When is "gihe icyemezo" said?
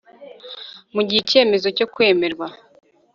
1.07-1.67